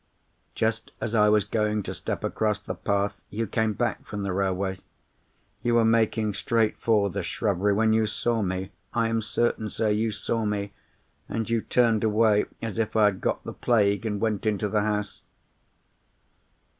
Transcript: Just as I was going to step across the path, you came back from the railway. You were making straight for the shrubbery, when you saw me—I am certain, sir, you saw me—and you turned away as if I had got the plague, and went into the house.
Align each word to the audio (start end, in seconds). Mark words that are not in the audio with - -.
Just 0.55 0.89
as 0.99 1.13
I 1.13 1.29
was 1.29 1.45
going 1.45 1.83
to 1.83 1.93
step 1.93 2.23
across 2.23 2.59
the 2.59 2.73
path, 2.73 3.21
you 3.29 3.45
came 3.45 3.73
back 3.73 4.03
from 4.03 4.23
the 4.23 4.33
railway. 4.33 4.79
You 5.61 5.75
were 5.75 5.85
making 5.85 6.33
straight 6.33 6.75
for 6.79 7.11
the 7.11 7.21
shrubbery, 7.21 7.73
when 7.73 7.93
you 7.93 8.07
saw 8.07 8.41
me—I 8.41 9.09
am 9.09 9.21
certain, 9.21 9.69
sir, 9.69 9.89
you 9.91 10.11
saw 10.11 10.43
me—and 10.43 11.51
you 11.51 11.61
turned 11.61 12.03
away 12.03 12.45
as 12.63 12.79
if 12.79 12.95
I 12.95 13.05
had 13.05 13.21
got 13.21 13.43
the 13.43 13.53
plague, 13.53 14.03
and 14.03 14.19
went 14.19 14.47
into 14.47 14.67
the 14.67 14.81
house. 14.81 15.21